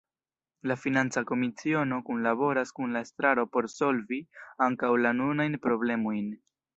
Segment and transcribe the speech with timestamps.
[0.69, 4.19] La financa komisiono kunlaboras kun la estraro por solvi
[4.69, 6.33] ankaŭ la nunajn problemojn.